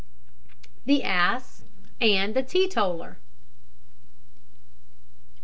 [0.83, 1.61] THE ASS
[1.99, 3.17] AND THE TEETOTALLER.